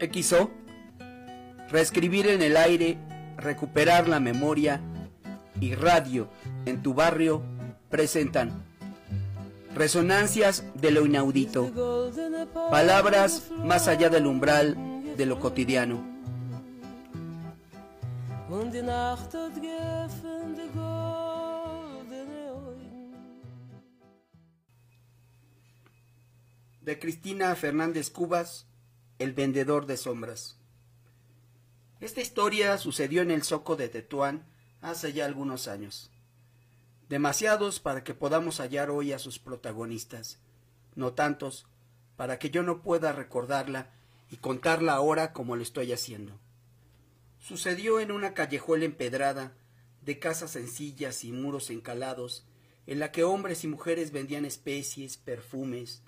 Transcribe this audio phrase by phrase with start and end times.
[0.00, 0.50] XO,
[1.70, 2.98] reescribir en el aire,
[3.36, 4.80] recuperar la memoria
[5.60, 6.28] y radio
[6.66, 7.42] en tu barrio
[7.90, 8.64] presentan
[9.74, 11.70] resonancias de lo inaudito,
[12.70, 14.76] palabras más allá del umbral
[15.16, 16.08] de lo cotidiano.
[26.80, 28.66] De Cristina Fernández Cubas,
[29.20, 30.56] El vendedor de sombras.
[32.00, 34.46] Esta historia sucedió en el Zoco de Tetuán
[34.80, 36.10] hace ya algunos años.
[37.10, 40.38] Demasiados para que podamos hallar hoy a sus protagonistas,
[40.94, 41.66] no tantos
[42.16, 43.90] para que yo no pueda recordarla
[44.30, 46.40] y contarla ahora como lo estoy haciendo.
[47.40, 49.52] Sucedió en una callejuela empedrada,
[50.00, 52.46] de casas sencillas y muros encalados,
[52.86, 56.02] en la que hombres y mujeres vendían especies, perfumes,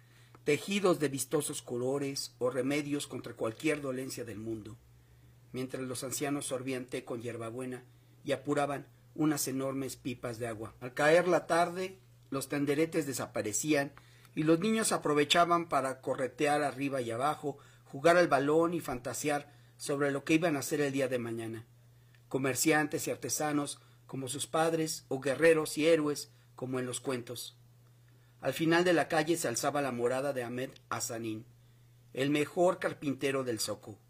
[0.45, 4.77] tejidos de vistosos colores o remedios contra cualquier dolencia del mundo,
[5.53, 7.85] mientras los ancianos sorbían té con hierbabuena
[8.25, 10.75] y apuraban unas enormes pipas de agua.
[10.81, 11.99] Al caer la tarde,
[12.31, 13.93] los tenderetes desaparecían
[14.35, 20.11] y los niños aprovechaban para corretear arriba y abajo, jugar al balón y fantasear sobre
[20.11, 21.67] lo que iban a hacer el día de mañana.
[22.29, 27.57] Comerciantes y artesanos como sus padres, o guerreros y héroes como en los cuentos.
[28.43, 31.47] Al final de la calle se alzaba la morada de Ahmed Hassanin,
[32.13, 34.01] el mejor carpintero del Zoco,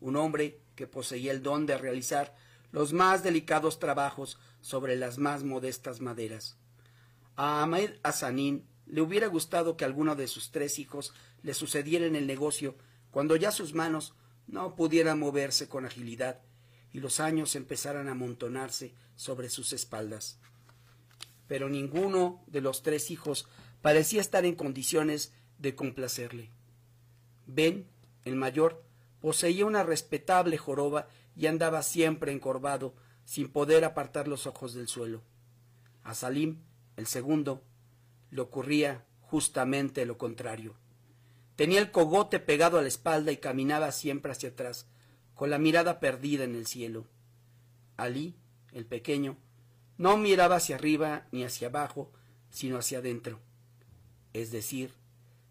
[0.00, 2.36] un hombre que poseía el don de realizar
[2.70, 6.56] los más delicados trabajos sobre las más modestas maderas.
[7.34, 12.14] A Ahmed Hassanin le hubiera gustado que alguno de sus tres hijos le sucediera en
[12.14, 12.76] el negocio
[13.10, 14.14] cuando ya sus manos
[14.46, 16.40] no pudieran moverse con agilidad
[16.92, 20.38] y los años empezaran a amontonarse sobre sus espaldas
[21.46, 23.48] pero ninguno de los tres hijos
[23.82, 26.50] parecía estar en condiciones de complacerle.
[27.46, 27.88] Ben,
[28.24, 28.84] el mayor,
[29.20, 32.94] poseía una respetable joroba y andaba siempre encorvado,
[33.24, 35.22] sin poder apartar los ojos del suelo.
[36.02, 36.62] A Salim,
[36.96, 37.62] el segundo,
[38.30, 40.74] le ocurría justamente lo contrario.
[41.56, 44.86] Tenía el cogote pegado a la espalda y caminaba siempre hacia atrás,
[45.34, 47.06] con la mirada perdida en el cielo.
[47.96, 48.36] Alí,
[48.72, 49.38] el pequeño,
[49.98, 52.12] no miraba hacia arriba ni hacia abajo,
[52.50, 53.40] sino hacia adentro.
[54.32, 54.92] Es decir,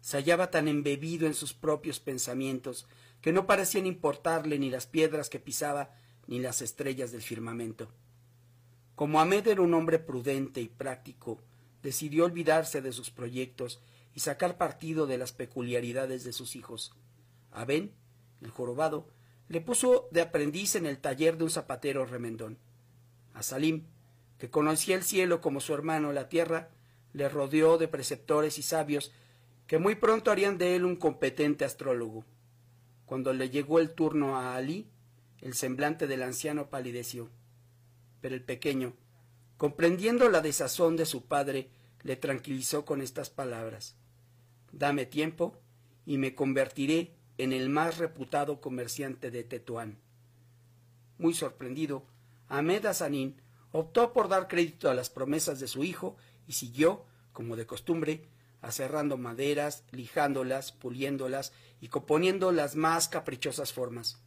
[0.00, 2.86] se hallaba tan embebido en sus propios pensamientos
[3.20, 5.90] que no parecían importarle ni las piedras que pisaba
[6.26, 7.88] ni las estrellas del firmamento.
[8.94, 11.42] Como Ahmed era un hombre prudente y práctico,
[11.82, 13.80] decidió olvidarse de sus proyectos
[14.14, 16.94] y sacar partido de las peculiaridades de sus hijos.
[17.50, 17.92] A Ben,
[18.40, 19.08] el jorobado,
[19.48, 22.58] le puso de aprendiz en el taller de un zapatero remendón.
[23.34, 23.86] A Salim,
[24.38, 26.70] que conocía el cielo como su hermano la tierra,
[27.12, 29.12] le rodeó de preceptores y sabios
[29.66, 32.24] que muy pronto harían de él un competente astrólogo.
[33.04, 34.88] Cuando le llegó el turno a Alí,
[35.40, 37.30] el semblante del anciano palideció.
[38.20, 38.94] Pero el pequeño,
[39.56, 41.70] comprendiendo la desazón de su padre,
[42.02, 43.96] le tranquilizó con estas palabras
[44.72, 45.58] Dame tiempo
[46.04, 49.98] y me convertiré en el más reputado comerciante de Tetuán.
[51.18, 52.04] Muy sorprendido,
[52.48, 53.40] Ahmed Hasanín
[53.78, 56.16] optó por dar crédito a las promesas de su hijo
[56.46, 58.26] y siguió, como de costumbre,
[58.62, 64.18] aserrando maderas, lijándolas, puliéndolas y componiendo las más caprichosas formas.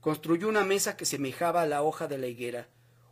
[0.00, 2.68] Construyó una mesa que semejaba a la hoja de la higuera,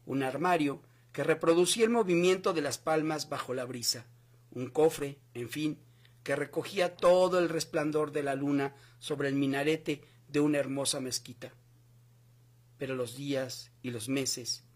[0.06, 0.82] un armario
[1.12, 4.06] que reproducía el movimiento de las palmas bajo la brisa,
[4.50, 5.78] un cofre, en fin,
[6.22, 11.52] que recogía todo el resplandor de la luna sobre el minarete de una hermosa mezquita.
[12.76, 14.67] Pero los días y los meses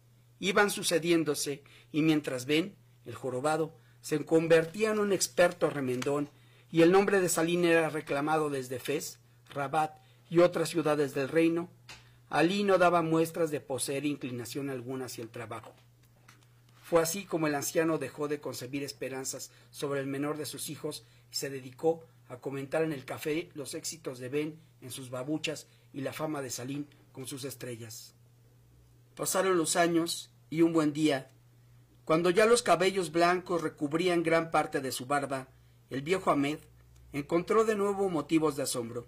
[0.42, 2.74] iban sucediéndose y mientras ven,
[3.06, 6.30] el jorobado se convertía en un experto remendón
[6.68, 9.20] y el nombre de Salín era reclamado desde Fez,
[9.50, 9.94] Rabat
[10.28, 11.70] y otras ciudades del reino,
[12.28, 15.74] Alí no daba muestras de poseer inclinación alguna hacia el trabajo.
[16.82, 21.04] Fue así como el anciano dejó de concebir esperanzas sobre el menor de sus hijos
[21.30, 25.68] y se dedicó a comentar en el café los éxitos de Ben en sus babuchas
[25.92, 28.14] y la fama de Salín con sus estrellas.
[29.14, 31.30] Pasaron los años y un buen día,
[32.04, 35.48] cuando ya los cabellos blancos recubrían gran parte de su barba,
[35.88, 36.58] el viejo Ahmed
[37.14, 39.06] encontró de nuevo motivos de asombro.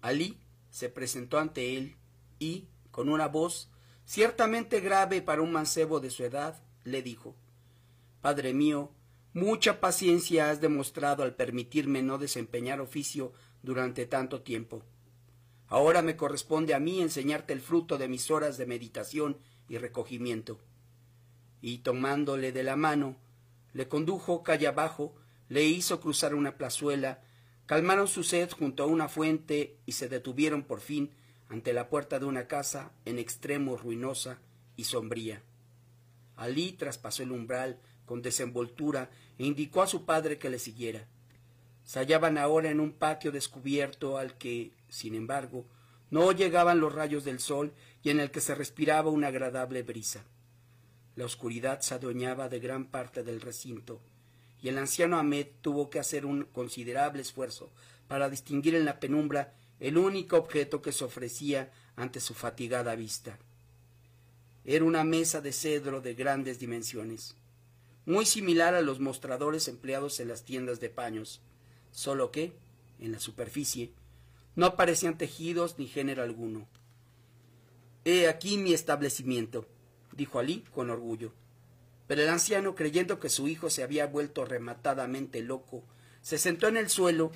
[0.00, 1.98] Alí se presentó ante él
[2.40, 3.70] y, con una voz
[4.04, 7.36] ciertamente grave para un mancebo de su edad, le dijo
[8.20, 8.90] Padre mío,
[9.32, 13.32] mucha paciencia has demostrado al permitirme no desempeñar oficio
[13.62, 14.82] durante tanto tiempo.
[15.68, 19.38] Ahora me corresponde a mí enseñarte el fruto de mis horas de meditación
[19.70, 20.60] y recogimiento.
[21.62, 23.16] Y tomándole de la mano,
[23.72, 25.14] le condujo calle abajo,
[25.48, 27.22] le hizo cruzar una plazuela,
[27.70, 31.12] Calmaron su sed junto a una fuente y se detuvieron por fin
[31.48, 34.40] ante la puerta de una casa en extremo ruinosa
[34.74, 35.44] y sombría.
[36.34, 39.08] Alí traspasó el umbral con desenvoltura
[39.38, 41.06] e indicó a su padre que le siguiera.
[41.84, 45.64] Se hallaban ahora en un patio descubierto al que, sin embargo,
[46.10, 50.24] no llegaban los rayos del sol y en el que se respiraba una agradable brisa.
[51.16, 54.00] La oscuridad se adueñaba de gran parte del recinto,
[54.62, 57.70] y el anciano Ahmed tuvo que hacer un considerable esfuerzo
[58.08, 63.38] para distinguir en la penumbra el único objeto que se ofrecía ante su fatigada vista.
[64.64, 67.36] Era una mesa de cedro de grandes dimensiones,
[68.04, 71.40] muy similar a los mostradores empleados en las tiendas de paños,
[71.90, 72.52] solo que,
[72.98, 73.92] en la superficie,
[74.56, 76.68] no aparecían tejidos ni género alguno.
[78.04, 79.66] He aquí mi establecimiento,
[80.12, 81.32] dijo Alí con orgullo.
[82.06, 85.84] Pero el anciano, creyendo que su hijo se había vuelto rematadamente loco,
[86.22, 87.30] se sentó en el suelo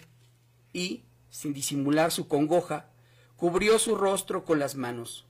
[0.73, 2.91] y, sin disimular su congoja,
[3.37, 5.27] cubrió su rostro con las manos.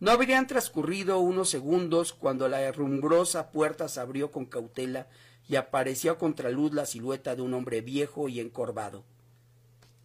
[0.00, 5.08] No habrían transcurrido unos segundos cuando la herrumbrosa puerta se abrió con cautela
[5.48, 9.04] y apareció a contraluz la silueta de un hombre viejo y encorvado.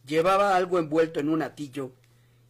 [0.06, 1.92] Llevaba algo envuelto en un atillo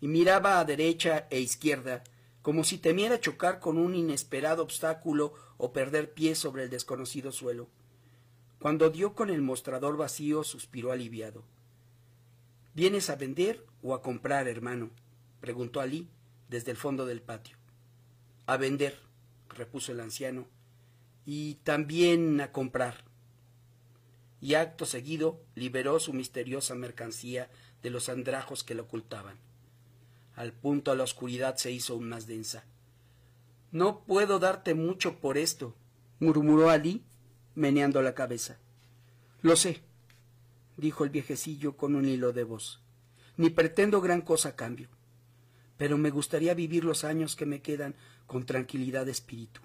[0.01, 2.03] y miraba a derecha e izquierda,
[2.41, 7.69] como si temiera chocar con un inesperado obstáculo o perder pie sobre el desconocido suelo.
[8.59, 11.43] Cuando dio con el mostrador vacío, suspiró aliviado.
[12.73, 14.89] ¿Vienes a vender o a comprar, hermano?
[15.39, 16.09] preguntó Alí
[16.49, 17.57] desde el fondo del patio.
[18.47, 18.99] A vender,
[19.49, 20.47] repuso el anciano,
[21.25, 23.03] y también a comprar.
[24.41, 27.51] Y acto seguido liberó su misteriosa mercancía
[27.83, 29.37] de los andrajos que la ocultaban.
[30.41, 32.63] Al punto la oscuridad se hizo aún más densa.
[33.71, 35.75] No puedo darte mucho por esto,
[36.19, 37.03] murmuró Alí,
[37.53, 38.57] meneando la cabeza.
[39.43, 39.83] Lo sé,
[40.77, 42.81] dijo el viejecillo con un hilo de voz.
[43.37, 44.89] Ni pretendo gran cosa a cambio,
[45.77, 47.93] pero me gustaría vivir los años que me quedan
[48.25, 49.61] con tranquilidad de espíritu.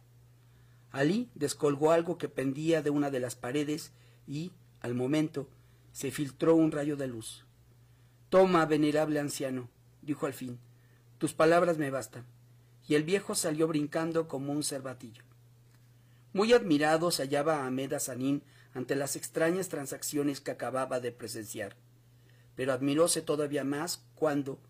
[0.91, 3.93] Alí descolgó algo que pendía de una de las paredes
[4.27, 5.49] y, al momento,
[5.93, 7.47] se filtró un rayo de luz.
[8.29, 9.71] Toma, venerable anciano,
[10.03, 10.59] dijo al fin,
[11.19, 12.25] tus palabras me bastan.
[12.87, 15.25] Y el viejo salió brincando como un cervatillo.
[16.33, 18.43] Muy admirado se hallaba Ahmed Sanín
[18.75, 21.77] ante las extrañas transacciones que acababa de presenciar.
[22.55, 24.61] Pero admiróse todavía más cuando,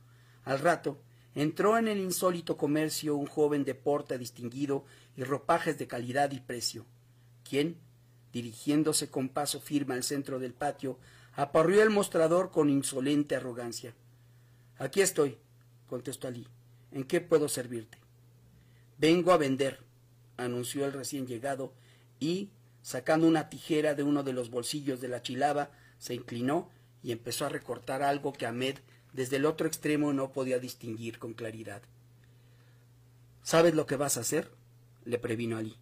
[0.44, 0.98] al rato,
[1.34, 4.84] entró en el insólito comercio un joven de porte distinguido
[5.16, 6.86] y ropajes de calidad y precio,
[7.48, 7.78] quien,
[8.32, 10.98] dirigiéndose con paso firme al centro del patio,
[11.34, 13.94] aparrió el mostrador con insolente arrogancia.
[14.78, 15.36] Aquí estoy,
[15.86, 16.46] contestó Alí.
[16.92, 17.98] ¿En qué puedo servirte?
[18.98, 19.80] Vengo a vender,
[20.36, 21.72] anunció el recién llegado,
[22.18, 22.50] y,
[22.82, 26.70] sacando una tijera de uno de los bolsillos de la chilaba, se inclinó
[27.02, 28.78] y empezó a recortar algo que Ahmed
[29.12, 31.82] desde el otro extremo no podía distinguir con claridad.
[33.42, 34.50] ¿Sabes lo que vas a hacer?
[35.04, 35.76] le previno Alí.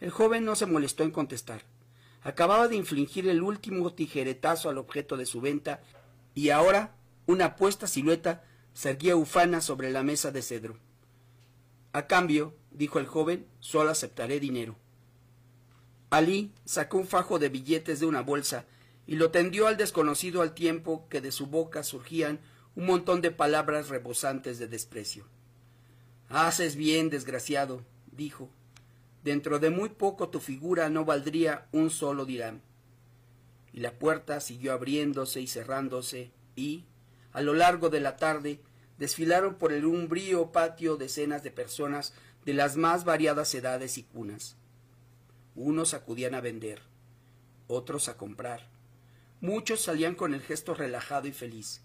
[0.00, 1.62] El joven no se molestó en contestar.
[2.22, 5.80] Acababa de infligir el último tijeretazo al objeto de su venta
[6.34, 6.94] y ahora
[7.26, 10.76] una apuesta silueta se erguía ufana sobre la mesa de cedro.
[11.92, 14.76] A cambio, dijo el joven, solo aceptaré dinero.
[16.10, 18.66] Alí sacó un fajo de billetes de una bolsa
[19.06, 22.40] y lo tendió al desconocido al tiempo que de su boca surgían
[22.76, 25.26] un montón de palabras rebosantes de desprecio.
[26.28, 28.48] Haces bien, desgraciado, dijo.
[29.24, 32.62] Dentro de muy poco tu figura no valdría un solo dirán.
[33.72, 36.86] Y la puerta siguió abriéndose y cerrándose, y,
[37.32, 38.60] a lo largo de la tarde,
[38.98, 42.12] desfilaron por el umbrío patio decenas de personas
[42.44, 44.56] de las más variadas edades y cunas.
[45.54, 46.82] Unos acudían a vender,
[47.66, 48.68] otros a comprar.
[49.40, 51.82] Muchos salían con el gesto relajado y feliz,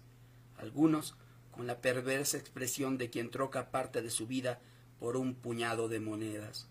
[0.58, 1.14] algunos
[1.50, 4.60] con la perversa expresión de quien troca parte de su vida
[5.00, 6.68] por un puñado de monedas.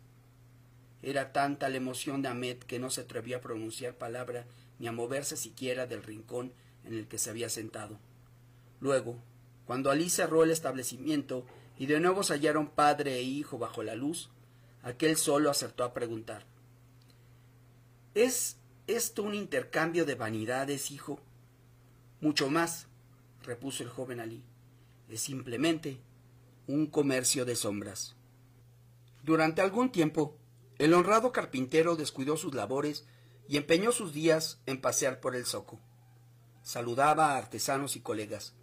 [1.01, 4.45] Era tanta la emoción de Ahmed que no se atrevía a pronunciar palabra
[4.79, 6.53] ni a moverse siquiera del rincón
[6.83, 7.99] en el que se había sentado.
[8.85, 9.15] Luego,
[9.65, 11.43] cuando Alí cerró el establecimiento
[11.75, 14.29] y de nuevo se hallaron padre e hijo bajo la luz,
[14.83, 16.45] aquel solo acertó a preguntar
[18.13, 21.19] ¿Es esto un intercambio de vanidades, hijo?
[22.21, 22.85] Mucho más,
[23.41, 24.43] repuso el joven Alí.
[25.09, 25.97] Es simplemente
[26.67, 28.15] un comercio de sombras.
[29.23, 30.37] Durante algún tiempo,
[30.77, 33.03] el honrado carpintero descuidó sus labores
[33.47, 35.79] y empeñó sus días en pasear por el zoco.
[36.61, 38.53] Saludaba a artesanos y colegas.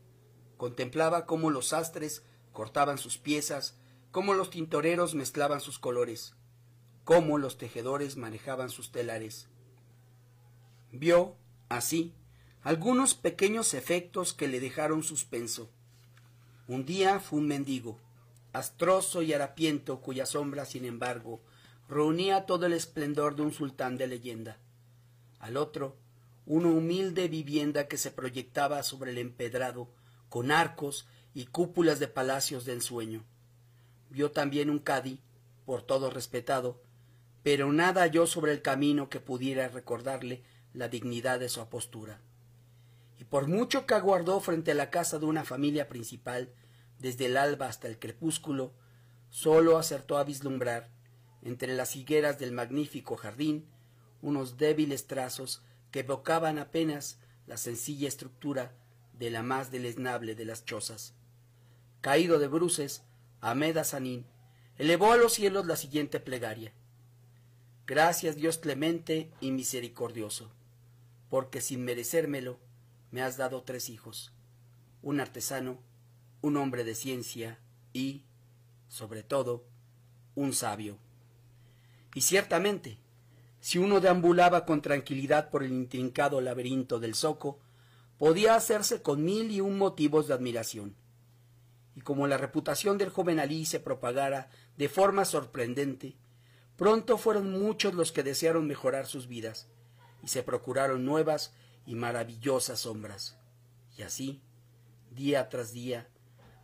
[0.63, 3.75] Contemplaba cómo los sastres cortaban sus piezas,
[4.13, 6.37] cómo los tintoreros mezclaban sus colores,
[7.03, 9.49] cómo los tejedores manejaban sus telares.
[10.93, 11.35] Vio,
[11.69, 12.15] así,
[12.63, 15.69] algunos pequeños efectos que le dejaron suspenso.
[16.69, 17.99] Un día fue un mendigo,
[18.53, 21.41] astroso y harapiento, cuya sombra, sin embargo,
[21.89, 24.61] reunía todo el esplendor de un sultán de leyenda.
[25.41, 25.97] Al otro,
[26.47, 29.89] una humilde vivienda que se proyectaba sobre el empedrado,
[30.33, 33.23] con arcos y cúpulas de palacios de ensueño.
[34.09, 35.21] Vio también un cadi,
[35.67, 36.81] por todo respetado,
[37.43, 42.23] pero nada halló sobre el camino que pudiera recordarle la dignidad de su apostura.
[43.19, 46.55] Y por mucho que aguardó frente a la casa de una familia principal,
[46.99, 48.73] desde el alba hasta el crepúsculo,
[49.29, 50.89] sólo acertó a vislumbrar,
[51.43, 53.69] entre las higueras del magnífico jardín,
[54.23, 58.73] unos débiles trazos que evocaban apenas la sencilla estructura
[59.23, 61.15] de la más deleznable de las chozas.
[62.01, 63.05] Caído de bruces,
[63.41, 64.27] Ahmed Sanín
[64.79, 66.73] elevó a los cielos la siguiente plegaria.
[67.87, 70.51] Gracias Dios clemente y misericordioso,
[71.31, 72.59] porque sin merecérmelo
[73.13, 74.33] me has dado tres hijos,
[75.03, 75.79] un artesano,
[76.41, 77.61] un hombre de ciencia
[77.93, 78.25] y,
[78.89, 79.65] sobre todo,
[80.35, 80.99] un sabio.
[82.13, 82.99] Y ciertamente,
[83.61, 87.61] si uno deambulaba con tranquilidad por el intrincado laberinto del zoco,
[88.19, 90.97] podía hacerse con mil y un motivos de admiración.
[91.95, 96.17] Y como la reputación del joven Alí se propagara de forma sorprendente,
[96.77, 99.69] pronto fueron muchos los que desearon mejorar sus vidas,
[100.23, 101.53] y se procuraron nuevas
[101.87, 103.37] y maravillosas sombras.
[103.97, 104.41] Y así,
[105.11, 106.09] día tras día,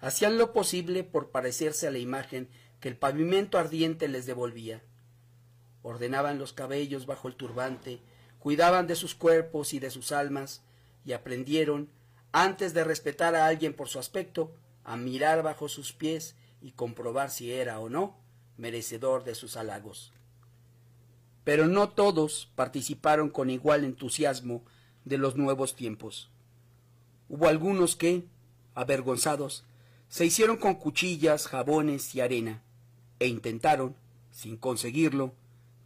[0.01, 2.49] hacían lo posible por parecerse a la imagen
[2.81, 4.83] que el pavimento ardiente les devolvía.
[5.83, 8.01] Ordenaban los cabellos bajo el turbante,
[8.39, 10.63] cuidaban de sus cuerpos y de sus almas,
[11.09, 11.89] y aprendieron,
[12.33, 14.53] antes de respetar a alguien por su aspecto,
[14.85, 18.19] a mirar bajo sus pies y comprobar si era o no
[18.59, 20.13] merecedor de sus halagos.
[21.45, 24.67] Pero no todos participaron con igual entusiasmo
[25.07, 26.29] de los nuevos tiempos.
[27.31, 28.27] Hubo algunos que,
[28.75, 29.65] avergonzados,
[30.11, 32.63] se hicieron con cuchillas, jabones y arena,
[33.19, 33.97] e intentaron,
[34.31, 35.33] sin conseguirlo,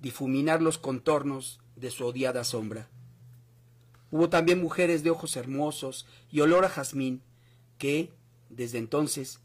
[0.01, 2.89] difuminar los contornos de su odiada sombra.
[4.13, 7.23] Hubo también mujeres de ojos hermosos y olor a jazmín,
[7.79, 8.13] que,
[8.51, 9.41] desde entonces,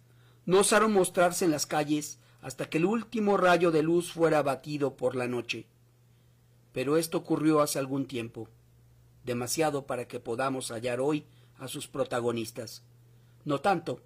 [0.46, 4.98] no osaron mostrarse en las calles hasta que el último rayo de luz fuera batido
[4.98, 5.68] por la noche.
[6.74, 8.50] Pero esto ocurrió hace algún tiempo,
[9.24, 11.26] demasiado para que podamos hallar hoy
[11.60, 12.84] a sus protagonistas.
[13.46, 14.02] No tanto,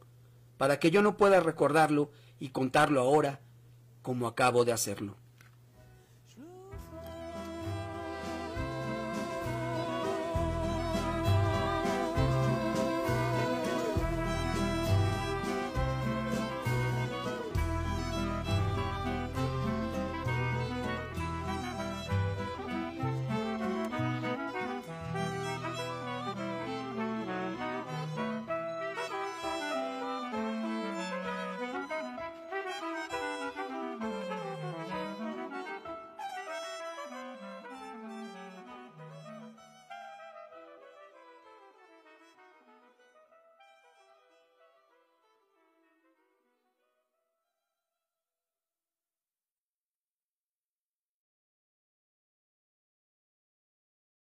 [0.58, 3.40] para que yo no pueda recordarlo y contarlo ahora
[4.04, 5.16] como acabo de hacerlo.